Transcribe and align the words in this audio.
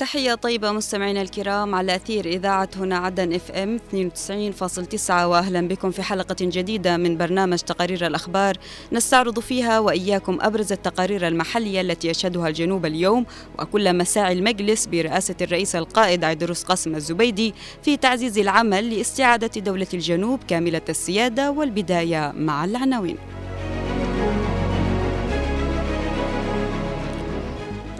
تحية 0.00 0.34
طيبة 0.34 0.72
مستمعينا 0.72 1.22
الكرام 1.22 1.74
على 1.74 1.94
أثير 1.94 2.26
إذاعة 2.26 2.68
هنا 2.76 2.96
عدن 2.96 3.32
إف 3.32 3.50
إم 3.50 3.78
92.9 3.78 5.10
وأهلا 5.10 5.68
بكم 5.68 5.90
في 5.90 6.02
حلقة 6.02 6.36
جديدة 6.40 6.96
من 6.96 7.16
برنامج 7.16 7.58
تقارير 7.58 8.06
الأخبار 8.06 8.56
نستعرض 8.92 9.40
فيها 9.40 9.78
وإياكم 9.78 10.38
أبرز 10.40 10.72
التقارير 10.72 11.28
المحلية 11.28 11.80
التي 11.80 12.08
يشهدها 12.08 12.48
الجنوب 12.48 12.86
اليوم 12.86 13.26
وكل 13.58 13.96
مساعي 13.96 14.32
المجلس 14.32 14.86
برئاسة 14.86 15.36
الرئيس 15.40 15.76
القائد 15.76 16.24
عيدروس 16.24 16.62
قاسم 16.62 16.94
الزبيدي 16.94 17.54
في 17.82 17.96
تعزيز 17.96 18.38
العمل 18.38 18.90
لاستعادة 18.96 19.60
دولة 19.60 19.88
الجنوب 19.94 20.40
كاملة 20.48 20.82
السيادة 20.88 21.50
والبداية 21.50 22.32
مع 22.36 22.64
العناوين. 22.64 23.16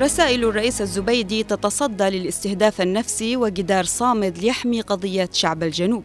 رسائل 0.01 0.45
الرئيس 0.45 0.81
الزبيدي 0.81 1.43
تتصدى 1.43 2.05
للاستهداف 2.05 2.81
النفسي 2.81 3.37
وجدار 3.37 3.85
صامد 3.85 4.39
ليحمي 4.39 4.81
قضية 4.81 5.29
شعب 5.33 5.63
الجنوب. 5.63 6.05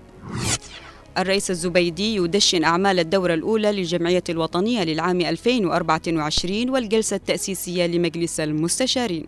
الرئيس 1.18 1.52
الزبيدي 1.52 2.16
يدشن 2.16 2.64
أعمال 2.64 3.00
الدورة 3.00 3.34
الأولى 3.34 3.72
للجمعية 3.72 4.24
الوطنية 4.30 4.84
للعام 4.84 5.22
2024 5.22 6.70
والجلسة 6.70 7.16
التأسيسية 7.16 7.86
لمجلس 7.86 8.40
المستشارين. 8.40 9.26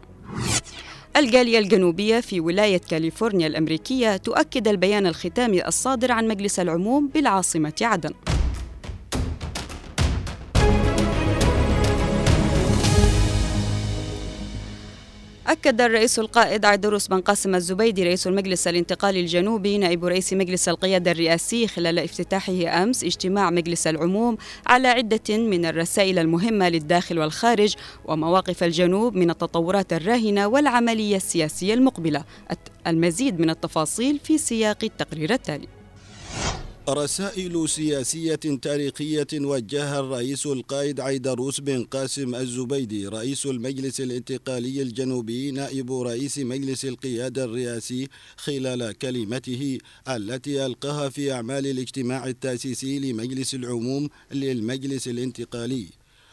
الجالية 1.17 1.59
الجنوبية 1.59 2.19
في 2.19 2.39
ولاية 2.39 2.81
كاليفورنيا 2.89 3.47
الأمريكية 3.47 4.17
تؤكد 4.17 4.67
البيان 4.67 5.07
الختامي 5.07 5.67
الصادر 5.67 6.11
عن 6.11 6.27
مجلس 6.27 6.59
العموم 6.59 7.07
بالعاصمة 7.07 7.73
عدن. 7.81 8.13
أكد 15.47 15.81
الرئيس 15.81 16.19
القائد 16.19 16.65
عيدروس 16.65 17.07
بن 17.07 17.21
قاسم 17.21 17.55
الزبيدي 17.55 18.03
رئيس 18.03 18.27
المجلس 18.27 18.67
الانتقالي 18.67 19.19
الجنوبي 19.19 19.77
نائب 19.77 20.05
رئيس 20.05 20.33
مجلس 20.33 20.69
القيادة 20.69 21.11
الرئاسي 21.11 21.67
خلال 21.67 21.99
افتتاحه 21.99 22.83
أمس 22.83 23.03
اجتماع 23.03 23.49
مجلس 23.49 23.87
العموم 23.87 24.37
على 24.65 24.87
عدة 24.87 25.37
من 25.37 25.65
الرسائل 25.65 26.19
المهمة 26.19 26.69
للداخل 26.69 27.19
والخارج 27.19 27.75
ومواقف 28.05 28.63
الجنوب 28.63 29.15
من 29.15 29.29
التطورات 29.29 29.93
الراهنة 29.93 30.47
والعملية 30.47 31.15
السياسية 31.15 31.73
المقبلة. 31.73 32.23
المزيد 32.87 33.39
من 33.39 33.49
التفاصيل 33.49 34.19
في 34.23 34.37
سياق 34.37 34.83
التقرير 34.83 35.33
التالي. 35.33 35.76
رسائل 36.89 37.69
سياسية 37.69 38.35
تاريخية 38.35 39.27
وجهها 39.33 39.99
الرئيس 39.99 40.45
القائد 40.45 40.99
عيدروس 40.99 41.59
بن 41.59 41.83
قاسم 41.83 42.35
الزبيدي 42.35 43.07
رئيس 43.07 43.45
المجلس 43.45 44.01
الانتقالي 44.01 44.81
الجنوبي 44.81 45.51
نائب 45.51 45.91
رئيس 45.91 46.39
مجلس 46.39 46.85
القيادة 46.85 47.43
الرئاسي 47.43 48.07
خلال 48.37 48.91
كلمته 48.91 49.77
التي 50.07 50.65
ألقاها 50.65 51.09
في 51.09 51.31
أعمال 51.31 51.67
الاجتماع 51.67 52.27
التأسيسي 52.27 52.99
لمجلس 52.99 53.55
العموم 53.55 54.09
للمجلس 54.31 55.07
الانتقالي. 55.07 55.87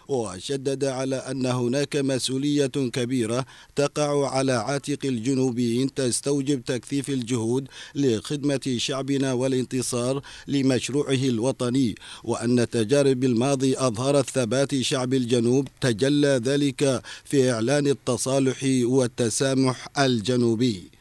وشدد 0.09 0.85
على 0.85 1.17
أن 1.17 1.47
هناك 1.47 1.97
مسؤولية 1.97 2.67
كبيرة 2.67 3.47
تقع 3.77 4.29
على 4.29 4.53
عاتق 4.53 4.99
الجنوبيين 5.05 5.95
تستوجب 5.95 6.65
تكثيف 6.65 7.09
الجهود 7.09 7.69
لخدمة 7.95 8.75
شعبنا 8.77 9.33
والانتصار 9.33 10.23
لمشروعه 10.49 11.15
الوطني 11.15 11.95
وأن 12.25 12.71
تجارب 12.71 13.25
الماضي 13.25 13.79
أظهرت 13.79 14.31
ثبات 14.31 14.81
شعب 14.81 15.15
الجنوب 15.15 15.69
تجلى 15.81 16.41
ذلك 16.45 17.03
في 17.25 17.51
إعلان 17.53 17.87
التصالح 17.87 18.59
والتسامح 18.85 19.89
الجنوبي. 19.99 20.94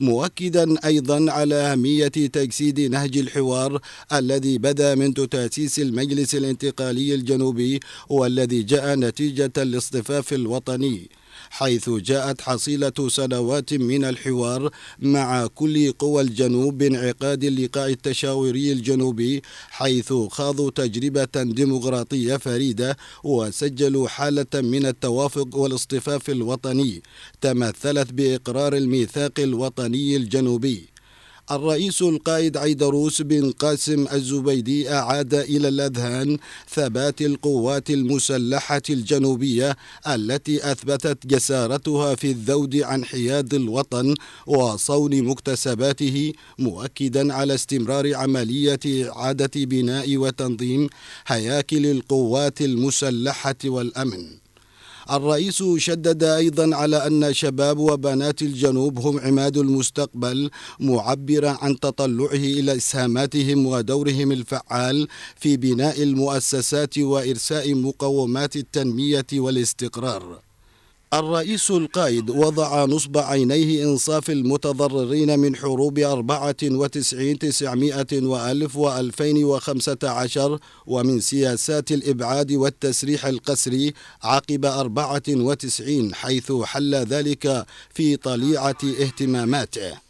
مؤكدا 0.00 0.86
أيضا 0.86 1.32
على 1.32 1.54
أهمية 1.54 2.08
تجسيد 2.08 2.80
نهج 2.80 3.18
الحوار 3.18 3.80
الذي 4.12 4.58
بدا 4.58 4.94
منذ 4.94 5.26
تأسيس 5.26 5.78
المجلس 5.78 6.34
الانتقالي 6.34 7.14
الجنوبي 7.14 7.80
والذي 8.08 8.62
جاء 8.62 8.94
نتيجة 8.94 9.52
الاصطفاف 9.58 10.32
الوطني. 10.32 11.10
حيث 11.50 11.90
جاءت 11.90 12.40
حصيلة 12.40 13.08
سنوات 13.08 13.74
من 13.74 14.04
الحوار 14.04 14.70
مع 14.98 15.46
كل 15.46 15.92
قوى 15.92 16.22
الجنوب 16.22 16.78
بانعقاد 16.78 17.44
اللقاء 17.44 17.90
التشاوري 17.90 18.72
الجنوبي 18.72 19.42
حيث 19.68 20.12
خاضوا 20.12 20.70
تجربة 20.70 21.42
ديمقراطية 21.42 22.36
فريدة 22.36 22.96
وسجلوا 23.24 24.08
حالة 24.08 24.46
من 24.54 24.86
التوافق 24.86 25.56
والاصطفاف 25.56 26.30
الوطني 26.30 27.02
تمثلت 27.40 28.12
بإقرار 28.12 28.76
الميثاق 28.76 29.32
الوطني 29.38 30.16
الجنوبي. 30.16 30.89
الرئيس 31.50 32.02
القائد 32.02 32.56
عيدروس 32.56 33.22
بن 33.22 33.50
قاسم 33.50 34.06
الزبيدي 34.12 34.92
أعاد 34.92 35.34
إلى 35.34 35.68
الأذهان 35.68 36.38
ثبات 36.74 37.22
القوات 37.22 37.90
المسلحة 37.90 38.82
الجنوبية 38.90 39.76
التي 40.06 40.72
أثبتت 40.72 41.26
جسارتها 41.26 42.14
في 42.14 42.30
الذود 42.30 42.76
عن 42.76 43.04
حياد 43.04 43.54
الوطن 43.54 44.14
وصون 44.46 45.22
مكتسباته 45.22 46.32
مؤكدا 46.58 47.34
على 47.34 47.54
استمرار 47.54 48.14
عملية 48.14 48.80
إعادة 48.86 49.50
بناء 49.56 50.16
وتنظيم 50.16 50.88
هياكل 51.26 51.86
القوات 51.86 52.60
المسلحة 52.60 53.56
والأمن. 53.64 54.49
الرئيس 55.12 55.62
شدد 55.76 56.22
أيضا 56.22 56.76
على 56.76 57.06
أن 57.06 57.32
شباب 57.34 57.78
وبنات 57.78 58.42
الجنوب 58.42 58.98
هم 58.98 59.20
عماد 59.20 59.56
المستقبل 59.56 60.50
معبرا 60.80 61.58
عن 61.62 61.80
تطلعه 61.80 62.34
إلى 62.34 62.76
إسهاماتهم 62.76 63.66
ودورهم 63.66 64.32
الفعال 64.32 65.08
في 65.36 65.56
بناء 65.56 66.02
المؤسسات 66.02 66.98
وإرساء 66.98 67.74
مقومات 67.74 68.56
التنمية 68.56 69.26
والاستقرار. 69.32 70.49
الرئيس 71.14 71.70
القائد 71.70 72.30
وضع 72.30 72.84
نصب 72.84 73.18
عينيه 73.18 73.84
إنصاف 73.84 74.30
المتضررين 74.30 75.38
من 75.38 75.56
حروب 75.56 75.98
أربعة 75.98 76.56
وتسعين 76.62 77.38
تسعمائة 77.38 78.06
وألف 78.12 78.76
وألفين 78.76 79.44
وخمسة 79.44 79.98
عشر 80.02 80.58
ومن 80.86 81.20
سياسات 81.20 81.92
الإبعاد 81.92 82.52
والتسريح 82.52 83.26
القسري 83.26 83.94
عقب 84.22 84.64
أربعة 84.64 85.22
وتسعين 85.28 86.14
حيث 86.14 86.52
حل 86.52 86.94
ذلك 86.94 87.66
في 87.94 88.16
طليعة 88.16 88.78
اهتماماته. 89.00 90.09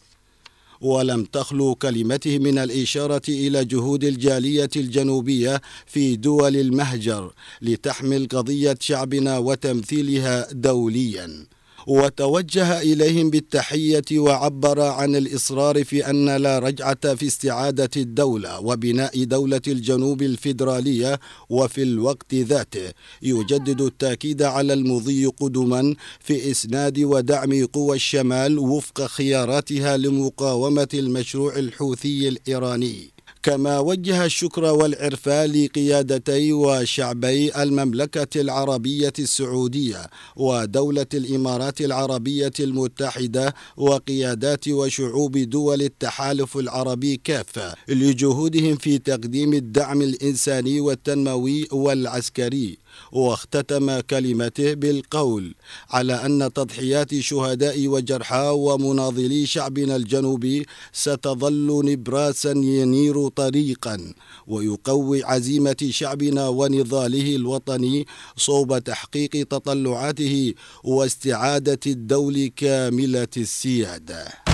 ولم 0.81 1.25
تخلو 1.25 1.75
كلمته 1.75 2.39
من 2.39 2.59
الإشارة 2.59 3.23
إلى 3.29 3.65
جهود 3.65 4.05
الجالية 4.05 4.71
الجنوبية 4.77 5.61
في 5.87 6.17
دول 6.17 6.57
المهجر 6.57 7.33
لتحمل 7.63 8.29
قضية 8.29 8.77
شعبنا 8.81 9.39
وتمثيلها 9.39 10.53
دولياً. 10.53 11.47
وتوجه 11.87 12.81
إليهم 12.81 13.31
بالتحية 13.31 14.05
وعبر 14.13 14.81
عن 14.81 15.17
الإصرار 15.17 15.85
في 15.85 16.11
أن 16.11 16.37
لا 16.37 16.59
رجعة 16.59 17.15
في 17.15 17.27
استعادة 17.27 17.91
الدولة 17.97 18.61
وبناء 18.61 19.25
دولة 19.25 19.61
الجنوب 19.69 20.23
الفيدرالية 20.23 21.21
وفي 21.51 21.83
الوقت 21.83 22.35
ذاته. 22.35 22.93
يجدد 23.23 23.81
التأكيد 23.81 24.43
على 24.43 24.73
المضي 24.73 25.27
قدما 25.27 25.95
في 26.21 26.51
إسناد 26.51 26.99
ودعم 26.99 27.67
قوى 27.67 27.97
الشمال 27.97 28.59
وفق 28.59 29.07
خياراتها 29.07 29.97
لمقاومة 29.97 30.89
المشروع 30.95 31.57
الحوثي 31.57 32.29
الإيراني. 32.29 33.20
كما 33.43 33.79
وجه 33.79 34.25
الشكر 34.25 34.65
والعرفان 34.65 35.53
لقيادتي 35.53 36.53
وشعبي 36.53 37.63
المملكة 37.63 38.41
العربية 38.41 39.13
السعودية 39.19 40.07
ودولة 40.37 41.07
الإمارات 41.15 41.81
العربية 41.81 42.53
المتحدة 42.61 43.55
وقيادات 43.77 44.69
وشعوب 44.69 45.39
دول 45.39 45.83
التحالف 45.83 46.57
العربي 46.57 47.21
كافة 47.25 47.75
لجهودهم 47.89 48.77
في 48.77 48.99
تقديم 48.99 49.53
الدعم 49.53 50.03
الإنساني 50.03 50.81
والتنموي 50.81 51.69
والعسكري. 51.73 52.79
واختتم 53.13 54.01
كلمته 54.01 54.75
بالقول 54.75 55.55
على 55.91 56.15
أن 56.27 56.53
تضحيات 56.55 57.21
شهداء 57.21 57.87
وجرحى 57.87 58.51
ومناضلي 58.55 59.47
شعبنا 59.47 59.97
الجنوبي 59.97 60.67
ستظل 60.93 61.83
نبراسا 61.85 62.51
ينير 62.51 63.29
طريقا 63.29 64.15
ويقوي 64.47 65.25
عزيمة 65.25 65.89
شعبنا 65.91 66.49
ونضاله 66.49 67.37
الوطني 67.37 68.07
صوب 68.37 68.79
تحقيق 68.79 69.31
تطلعاته 69.31 70.55
واستعادة 70.85 71.81
الدول 71.87 72.47
كاملة 72.57 73.35
السيادة. 73.37 74.50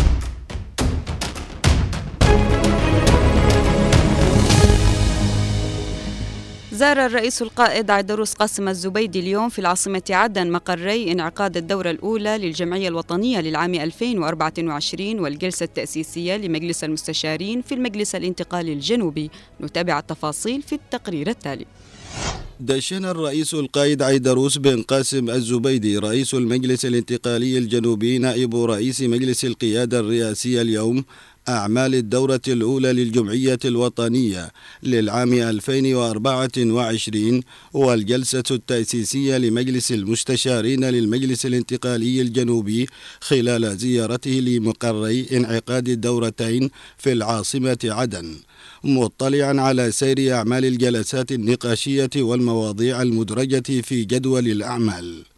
زار 6.76 7.06
الرئيس 7.06 7.43
القائد 7.43 7.90
عيدروس 7.90 8.32
قاسم 8.32 8.69
الزبيدي 8.69 9.20
اليوم 9.20 9.49
في 9.49 9.58
العاصمة 9.58 10.02
عدن 10.11 10.50
مقري 10.50 11.12
انعقاد 11.12 11.56
الدورة 11.56 11.90
الأولى 11.90 12.38
للجمعية 12.38 12.88
الوطنية 12.88 13.40
للعام 13.40 13.75
2024 13.75 15.20
والجلسة 15.20 15.64
التأسيسية 15.64 16.37
لمجلس 16.37 16.84
المستشارين 16.84 17.62
في 17.62 17.75
المجلس 17.75 18.14
الانتقالي 18.14 18.73
الجنوبي. 18.73 19.31
نتابع 19.61 19.99
التفاصيل 19.99 20.62
في 20.62 20.75
التقرير 20.75 21.28
التالي. 21.28 21.67
دشن 22.61 23.05
الرئيس 23.05 23.55
القائد 23.55 24.02
عيدروس 24.02 24.58
بن 24.58 24.82
قاسم 24.82 25.31
الزبيدي 25.31 25.99
رئيس 25.99 26.34
المجلس 26.34 26.84
الانتقالي 26.84 27.58
الجنوبي 27.58 28.19
نائب 28.19 28.56
رئيس 28.56 29.00
مجلس 29.02 29.44
القيادة 29.44 30.00
الرئاسية 30.00 30.62
اليوم 30.62 31.05
أعمال 31.49 31.95
الدورة 31.95 32.41
الأولى 32.49 32.93
للجمعية 32.93 33.59
الوطنية 33.65 34.53
للعام 34.83 35.33
2024 35.33 37.43
والجلسة 37.73 38.43
التأسيسية 38.51 39.37
لمجلس 39.37 39.93
المستشارين 39.93 40.85
للمجلس 40.85 41.47
الانتقالي 41.47 42.21
الجنوبي 42.21 42.87
خلال 43.21 43.79
زيارته 43.79 44.31
لمقري 44.31 45.27
انعقاد 45.33 45.89
الدورتين 45.89 46.71
في 46.99 47.13
العاصمة 47.13 47.79
عدن. 47.85 48.37
مطلعا 48.85 49.61
على 49.61 49.93
سير 49.93 50.35
أعمال 50.35 50.65
الجلسات 50.65 51.33
النقاشية 51.33 52.11
والمواضيع 52.17 53.03
المدرجة 53.03 53.83
في 53.83 54.05
جدول 54.05 54.49
الأعمال. 54.49 55.36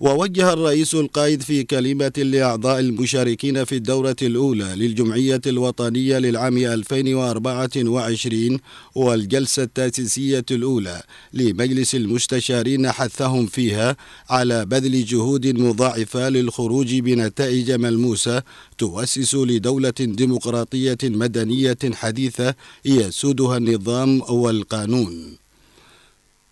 ووجه 0.00 0.52
الرئيس 0.52 0.94
القائد 0.94 1.42
في 1.42 1.62
كلمة 1.62 2.12
لأعضاء 2.16 2.80
المشاركين 2.80 3.64
في 3.64 3.74
الدورة 3.74 4.16
الأولى 4.22 4.74
للجمعية 4.76 5.40
الوطنية 5.46 6.18
للعام 6.18 6.56
2024 6.56 8.58
والجلسة 8.94 9.62
التأسيسية 9.62 10.44
الأولى 10.50 11.02
لمجلس 11.32 11.94
المستشارين 11.94 12.92
حثهم 12.92 13.46
فيها 13.46 13.96
على 14.30 14.66
بذل 14.66 15.04
جهود 15.04 15.46
مضاعفة 15.46 16.28
للخروج 16.28 16.98
بنتائج 16.98 17.70
ملموسة 17.70 18.42
تؤسس 18.78 19.34
لدولة 19.34 19.94
ديمقراطية 20.00 20.98
مدنية 21.04 21.78
حديثة 21.92 22.54
يسودها 22.84 23.56
النظام 23.56 24.22
والقانون. 24.30 25.40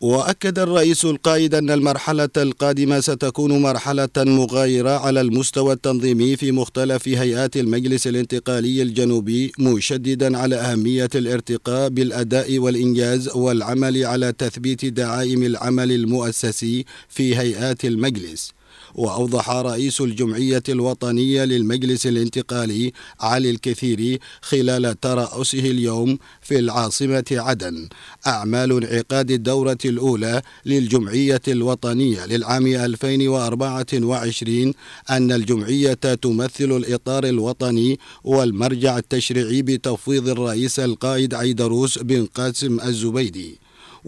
وأكد 0.00 0.58
الرئيس 0.58 1.04
القائد 1.04 1.54
أن 1.54 1.70
المرحلة 1.70 2.28
القادمة 2.36 3.00
ستكون 3.00 3.62
مرحلة 3.62 4.08
مغايرة 4.18 4.90
على 4.90 5.20
المستوى 5.20 5.72
التنظيمي 5.72 6.36
في 6.36 6.52
مختلف 6.52 7.08
هيئات 7.08 7.56
المجلس 7.56 8.06
الانتقالي 8.06 8.82
الجنوبي 8.82 9.52
مشددا 9.58 10.38
على 10.38 10.56
أهمية 10.56 11.08
الارتقاء 11.14 11.88
بالأداء 11.88 12.58
والإنجاز 12.58 13.28
والعمل 13.28 14.04
على 14.04 14.32
تثبيت 14.32 14.84
دعائم 14.84 15.42
العمل 15.42 15.92
المؤسسي 15.92 16.84
في 17.08 17.36
هيئات 17.36 17.84
المجلس. 17.84 18.57
وأوضح 18.94 19.50
رئيس 19.50 20.00
الجمعية 20.00 20.62
الوطنية 20.68 21.44
للمجلس 21.44 22.06
الانتقالي 22.06 22.92
علي 23.20 23.50
الكثيري 23.50 24.18
خلال 24.42 25.00
ترأسه 25.00 25.58
اليوم 25.58 26.18
في 26.42 26.58
العاصمة 26.58 27.24
عدن. 27.32 27.88
أعمال 28.26 28.72
انعقاد 28.72 29.30
الدورة 29.30 29.78
الأولى 29.84 30.42
للجمعية 30.66 31.42
الوطنية 31.48 32.26
للعام 32.26 32.66
2024 32.66 34.72
أن 35.10 35.32
الجمعية 35.32 35.94
تمثل 35.94 36.76
الإطار 36.76 37.24
الوطني 37.24 37.98
والمرجع 38.24 38.98
التشريعي 38.98 39.62
بتفويض 39.62 40.28
الرئيس 40.28 40.80
القائد 40.80 41.34
عيدروس 41.34 41.98
بن 41.98 42.26
قاسم 42.26 42.80
الزبيدي. 42.80 43.58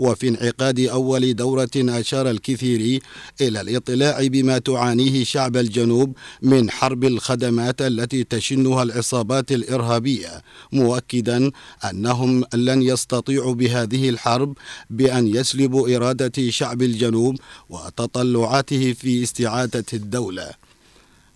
وفي 0.01 0.29
انعقاد 0.29 0.81
أول 0.81 1.35
دورة 1.35 1.71
أشار 1.77 2.31
الكثير 2.31 3.03
إلى 3.41 3.61
الإطلاع 3.61 4.27
بما 4.27 4.59
تعانيه 4.59 5.25
شعب 5.25 5.57
الجنوب 5.57 6.17
من 6.43 6.71
حرب 6.71 7.05
الخدمات 7.05 7.83
التي 7.83 8.25
تشنها 8.25 8.83
العصابات 8.83 9.53
الإرهابية 9.53 10.43
مؤكدا 10.73 11.51
أنهم 11.91 12.45
لن 12.55 12.83
يستطيعوا 12.83 13.55
بهذه 13.55 14.09
الحرب 14.09 14.57
بأن 14.91 15.27
يسلبوا 15.27 15.97
إرادة 15.97 16.51
شعب 16.51 16.83
الجنوب 16.83 17.37
وتطلعاته 17.69 18.93
في 18.93 19.23
استعادة 19.23 19.85
الدولة. 19.93 20.70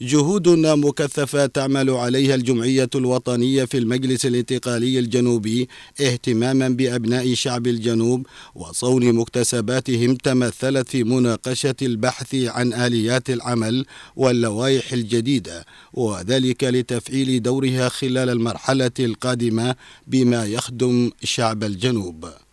جهود 0.00 0.49
مكثفة 0.49 1.46
تعمل 1.46 1.91
عليها 1.91 2.35
الجمعية 2.35 2.91
الوطنية 2.94 3.64
في 3.64 3.79
المجلس 3.79 4.26
الانتقالي 4.26 4.99
الجنوبي 4.99 5.69
اهتماما 6.00 6.69
بأبناء 6.69 7.35
شعب 7.35 7.67
الجنوب 7.67 8.26
وصون 8.55 9.12
مكتسباتهم 9.12 10.14
تمثلت 10.14 10.88
في 10.88 11.05
مناقشة 11.05 11.75
البحث 11.82 12.35
عن 12.35 12.73
آليات 12.73 13.31
العمل 13.31 13.87
واللوائح 14.17 14.93
الجديدة 14.93 15.64
وذلك 15.93 16.64
لتفعيل 16.64 17.43
دورها 17.43 17.88
خلال 17.88 18.29
المرحلة 18.29 18.90
القادمة 19.00 19.75
بما 20.06 20.44
يخدم 20.47 21.11
شعب 21.25 21.64
الجنوب. 21.64 22.44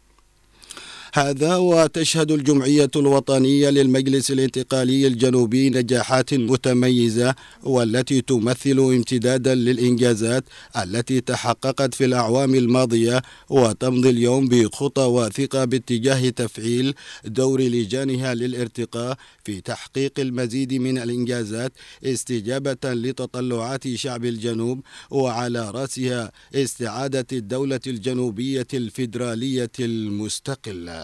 هذا 1.13 1.55
وتشهد 1.55 2.31
الجمعية 2.31 2.91
الوطنية 2.95 3.69
للمجلس 3.69 4.31
الانتقالي 4.31 5.07
الجنوبي 5.07 5.69
نجاحات 5.69 6.33
متميزة 6.33 7.35
والتي 7.63 8.21
تمثل 8.21 8.79
امتدادا 8.79 9.55
للإنجازات 9.55 10.43
التي 10.83 11.21
تحققت 11.21 11.93
في 11.93 12.05
الأعوام 12.05 12.55
الماضية 12.55 13.21
وتمضي 13.49 14.09
اليوم 14.09 14.47
بخطى 14.47 15.01
واثقة 15.01 15.65
باتجاه 15.65 16.29
تفعيل 16.29 16.93
دور 17.25 17.61
لجانها 17.61 18.33
للارتقاء 18.33 19.17
في 19.45 19.61
تحقيق 19.61 20.19
المزيد 20.19 20.73
من 20.73 20.97
الإنجازات 20.97 21.71
استجابة 22.05 22.93
لتطلعات 22.93 23.95
شعب 23.95 24.25
الجنوب 24.25 24.79
وعلى 25.09 25.71
رأسها 25.71 26.31
استعادة 26.55 27.27
الدولة 27.33 27.79
الجنوبية 27.87 28.67
الفيدرالية 28.73 29.71
المستقلة. 29.79 31.00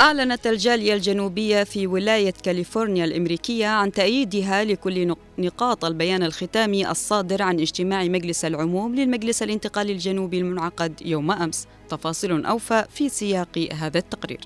أعلنت 0.00 0.46
الجالية 0.46 0.94
الجنوبية 0.94 1.64
في 1.64 1.86
ولاية 1.86 2.34
كاليفورنيا 2.42 3.04
الأمريكية 3.04 3.66
عن 3.66 3.92
تأييدها 3.92 4.64
لكل 4.64 5.14
نقاط 5.38 5.84
البيان 5.84 6.22
الختامي 6.22 6.90
الصادر 6.90 7.42
عن 7.42 7.60
اجتماع 7.60 8.04
مجلس 8.04 8.44
العموم 8.44 8.94
للمجلس 8.94 9.42
الانتقالي 9.42 9.92
الجنوبي 9.92 10.38
المنعقد 10.38 11.02
يوم 11.04 11.30
أمس. 11.30 11.66
تفاصيل 11.88 12.46
أوفى 12.46 12.84
في 12.94 13.08
سياق 13.08 13.68
هذا 13.72 13.98
التقرير. 13.98 14.40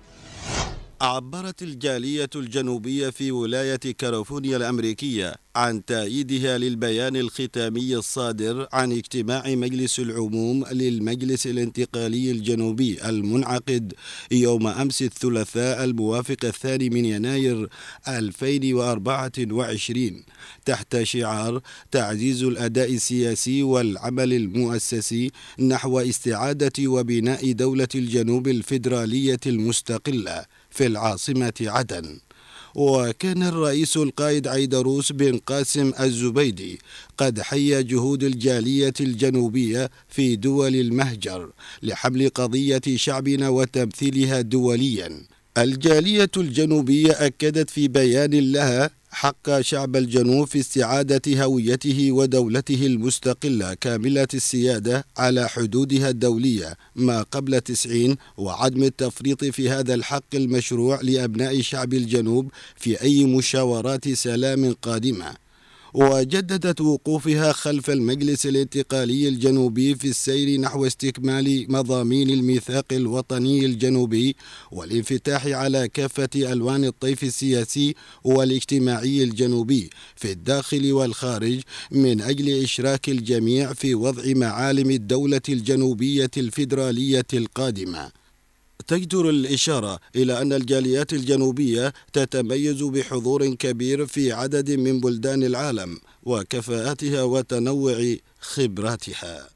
عبرت 1.01 1.63
الجالية 1.63 2.31
الجنوبية 2.37 3.11
في 3.11 3.33
ولاية 3.33 3.77
كاليفورنيا 3.77 4.57
الأمريكية 4.57 5.35
عن 5.57 5.85
تأييدها 5.85 6.59
للبيان 6.59 7.17
الختامي 7.17 7.97
الصادر 7.97 8.69
عن 8.73 8.93
اجتماع 8.93 9.55
مجلس 9.55 9.99
العموم 9.99 10.65
للمجلس 10.73 11.47
الانتقالي 11.47 12.31
الجنوبي 12.31 13.09
المنعقد 13.09 13.93
يوم 14.31 14.67
أمس 14.67 15.03
الثلاثاء 15.03 15.85
الموافق 15.85 16.37
الثاني 16.45 16.91
من 16.91 17.05
يناير 17.05 17.69
2024 18.09 20.23
تحت 20.65 21.03
شعار 21.03 21.61
تعزيز 21.91 22.43
الأداء 22.43 22.95
السياسي 22.95 23.63
والعمل 23.63 24.33
المؤسسي 24.33 25.31
نحو 25.59 26.01
استعادة 26.01 26.89
وبناء 26.89 27.53
دولة 27.53 27.89
الجنوب 27.95 28.49
الفيدرالية 28.49 29.41
المستقلة. 29.47 30.45
في 30.75 30.87
العاصمة 30.87 31.53
عدن. 31.61 32.19
وكان 32.75 33.43
الرئيس 33.43 33.97
القائد 33.97 34.49
عيدروس 34.49 35.13
بن 35.13 35.39
قاسم 35.39 35.93
الزبيدي 36.01 36.79
قد 37.19 37.41
حيا 37.41 37.81
جهود 37.81 38.25
الجالية 38.25 38.95
الجنوبية 39.01 39.91
في 40.09 40.37
دول 40.37 40.75
المهجر 40.75 41.51
لحمل 41.83 42.29
قضية 42.29 42.83
شعبنا 42.97 43.49
وتمثيلها 43.49 44.41
دوليا. 44.41 45.23
الجالية 45.59 46.31
الجنوبية 46.37 47.13
أكدت 47.13 47.71
في 47.71 47.89
بيان 47.89 48.31
لها 48.53 48.91
حق 49.11 49.61
شعب 49.61 49.97
الجنوب 49.97 50.47
في 50.47 50.61
استعادة 50.61 51.45
هويته 51.45 52.13
ودولته 52.13 52.87
المستقلة 52.87 53.75
كاملة 53.75 54.29
السيادة 54.35 55.05
على 55.17 55.49
حدودها 55.49 56.09
الدولية 56.11 56.77
ما 56.97 57.23
قبل 57.23 57.61
تسعين 57.61 58.17
وعدم 58.37 58.83
التفريط 58.83 59.45
في 59.45 59.71
هذا 59.71 59.95
الحق 59.95 60.35
المشروع 60.35 61.01
لأبناء 61.03 61.61
شعب 61.61 61.95
الجنوب 61.95 62.51
في 62.77 63.03
أي 63.03 63.25
مشاورات 63.25 64.09
سلام 64.09 64.73
قادمة. 64.83 65.44
وجددت 65.95 66.81
وقوفها 66.81 67.53
خلف 67.53 67.91
المجلس 67.91 68.47
الانتقالي 68.47 69.29
الجنوبي 69.29 69.95
في 69.95 70.09
السير 70.09 70.61
نحو 70.61 70.87
استكمال 70.87 71.67
مضامين 71.73 72.31
الميثاق 72.31 72.85
الوطني 72.93 73.67
الجنوبي 73.67 74.37
والانفتاح 74.73 75.47
على 75.47 75.89
كافة 75.89 76.29
ألوان 76.37 76.85
الطيف 76.85 77.23
السياسي 77.23 77.95
والاجتماعي 78.25 79.23
الجنوبي 79.25 79.91
في 80.17 80.33
الداخل 80.33 80.93
والخارج 80.93 81.61
من 81.91 82.21
أجل 82.21 82.63
إشراك 82.63 83.09
الجميع 83.09 83.73
في 83.73 83.95
وضع 83.95 84.23
معالم 84.27 84.91
الدولة 84.91 85.43
الجنوبية 85.49 86.31
الفيدرالية 86.37 87.27
القادمة. 87.35 88.24
تجدر 88.87 89.31
الإشارة 89.31 89.99
إلى 90.17 90.43
أن 90.43 90.53
الجاليات 90.53 91.13
الجنوبية 91.13 91.93
تتميز 92.13 92.83
بحضور 92.83 93.55
كبير 93.55 94.07
في 94.07 94.33
عدد 94.33 94.71
من 94.71 95.01
بلدان 95.01 95.43
العالم 95.43 95.99
وكفاءتها 96.23 97.23
وتنوع 97.23 98.17
خبراتها. 98.41 99.49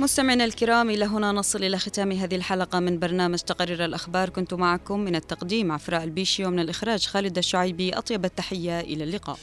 مستمعينا 0.00 0.44
الكرام 0.44 0.90
إلى 0.90 1.04
هنا 1.04 1.32
نصل 1.32 1.64
إلى 1.64 1.78
ختام 1.78 2.12
هذه 2.12 2.36
الحلقة 2.36 2.80
من 2.80 2.98
برنامج 2.98 3.38
تقرير 3.38 3.84
الأخبار. 3.84 4.28
كنت 4.28 4.54
معكم 4.54 5.00
من 5.00 5.16
التقديم 5.16 5.72
عفراء 5.72 6.04
البيشي 6.04 6.44
ومن 6.44 6.58
الإخراج 6.58 7.06
خالد 7.06 7.38
الشعيبي. 7.38 7.92
أطيب 7.92 8.24
التحية 8.24 8.80
إلى 8.80 9.04
اللقاء. 9.04 9.38